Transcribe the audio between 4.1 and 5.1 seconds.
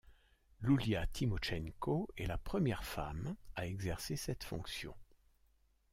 cette fonction.